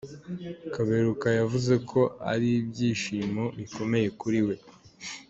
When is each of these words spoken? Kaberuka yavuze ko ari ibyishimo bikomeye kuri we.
Kaberuka 0.73 1.27
yavuze 1.39 1.73
ko 1.89 2.01
ari 2.31 2.49
ibyishimo 2.59 3.43
bikomeye 3.59 4.07
kuri 4.19 4.39
we. 4.47 4.55